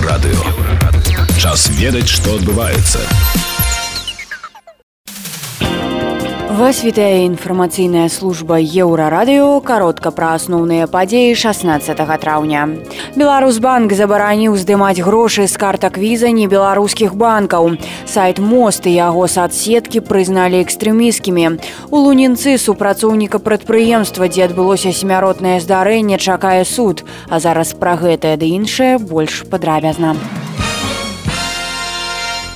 [0.00, 0.40] Еўрарадыё.
[1.36, 3.59] Час ведаць, што адбываецца.
[6.60, 12.64] Вас вітае інфармацыйная служба еўрарадыё каротка пра асноўныя падзеі 16 траўня.
[13.16, 17.80] Беларусбанк забараніў здымаць грошы з картак віза небеларускіх банкаў.
[18.04, 21.46] Сайт мост і яго садсеткі прызналі экстрэміскімі.
[21.88, 28.52] У лунінцы супрацоўніка прадпрыемства, дзе адбылося смяротнае здарэнне, чакае суд, а зараз пра гэтае ды
[28.60, 30.12] іншае больш падрабязна.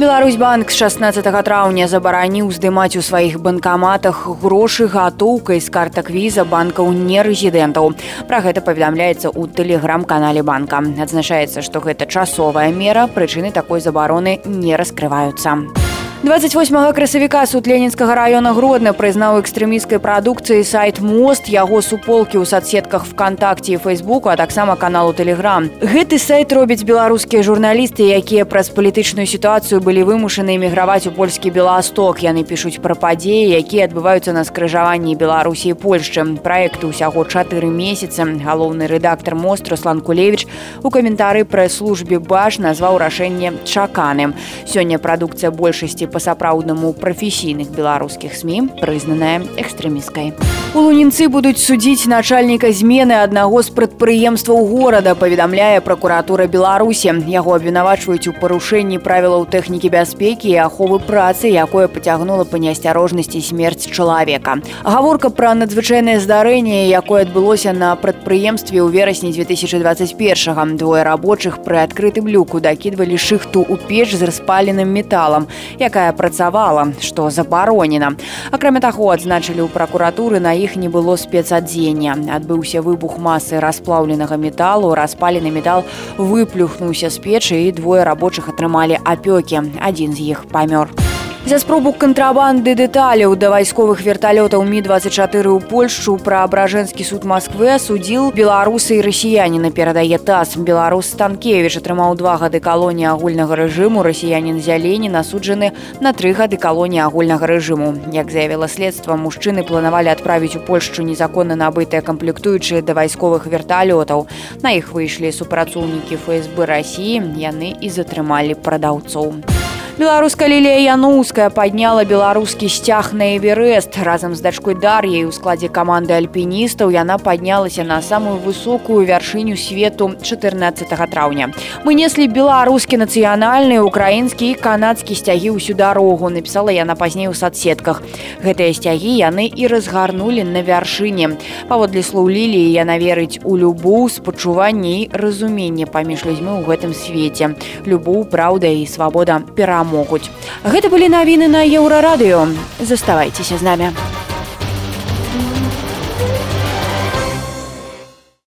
[0.00, 6.88] Беларусьбанк з 16 траўня забараніў здымаць у сваіх банкаматах грошы гатоўкай з картак віза банкаў
[6.88, 7.92] нерэзідэнтаў.
[8.24, 10.80] Пра гэта паведамляецца ў тэлеграм-канале банка.
[10.80, 15.89] Адзначаецца, што гэта часовая мера, прычыны такой забароны не раскрываюцца.
[16.22, 23.08] 28 красавіка суд ленінскага района гродна прызнаў экстрэміскай прадукцыі сайт мост яго суполкі ў садсетках
[23.08, 29.80] вконтакце фейсбуку а таксама каналу телеграм гэты сайт робяць беларускія журналісты якія праз палітычную сітуацыю
[29.80, 32.20] былі вымушаны эміграваць у польскі беласток.
[32.20, 36.36] Яны пішуць пра падзеі якія адбываюцца на скрыжаванні беларусі польшчы.
[36.44, 40.44] Проекту ўсяго чатыры месяцы галоўны рэдактор мост руслан кулевич
[40.84, 44.36] у каментары прэс-службе баш назваў рашэнне чаканым.
[44.68, 50.34] Сёння прадукцыя большасці па-сапраўднаму прафесійных беларускіх сМ прызнаная экстрэміскай.
[50.70, 57.10] У лунінцы будуць судзіць начальніка змены аднаго з прадпрыемстваў горада паведамляе пракуратура беларусі.
[57.26, 63.90] Яго абвінавачваюць у парушэнні правілаў тэхнікі бяспекі і аховы працы якое пацягнула па неасцярожнасці смерць
[63.90, 64.62] чалавека.
[64.86, 72.30] Гаворка пра надзвычайнае здарэнне якое адбылося на прадпрыемстве ў верасні 2021 двое рабочых пры адкрытым
[72.30, 75.50] люку дакідвалі шыхту ў печ з распаленым металам
[75.82, 78.16] якая якая працавала што забаронена
[78.56, 82.16] акрамя таго адзначылі ў пракуратуры на іх не было спецадзення.
[82.40, 85.84] Адбыўся выбух масы расплаўленага металу распалены метал
[86.16, 89.76] выплюхнуўся з печы і двое рабочых атрымалі апёкі.
[89.76, 90.88] Адзін з іх памёр.
[90.88, 91.09] у
[91.46, 98.28] За спробу кантрабанды дэталяў да вайсковых верталётаў мі-24 ў Польшчу пра абражэнскі суд Масквы асудзіл
[98.36, 100.60] беларусы і расіяніна перадае таз.
[100.60, 105.72] Беларус Станкевіч атрымаў два гады калоніі агульнага рэжыму, расіянін зялені насуджаны
[106.04, 108.12] на тры гады калоніі агульнага рэжыму.
[108.12, 114.28] Як заявіла следства, мужчыны планавалі адправіць у Польшчу незаконна набытыя камплектуючыя да вайсковых верталётаў.
[114.60, 119.59] На іх выйшлі супрацоўнікі ФСБ рассіі, яны і затрымалі прадаўцоў.
[120.00, 123.98] Беларуска лілія Януская падняла беларускі сцяг на эверест.
[124.00, 130.16] Разам з дачкой Дар'яй у складзе каманды альпіністаў яна паднялася на самую высокую вяршыню свету
[130.24, 131.52] 14 траўня.
[131.84, 138.00] Мы неслі беларускі нацыянальны, украінскі і канадскі сцягі ўсю дарогу, напісала яна пазней у садсетках.
[138.40, 141.36] Гэтыя сцягі яны і разгарнулі на вяршыне.
[141.68, 147.52] Паводле слоў ліліі яна верыць у любоў, спачуванне і разуменне паміж людзьмі ў гэтым свеце.
[147.84, 150.30] Любоў, праўда і свабода перамог могуць.
[150.64, 152.46] Гэта былі навіны на еўрарадыё.
[152.80, 153.92] Заставайцеся з намі.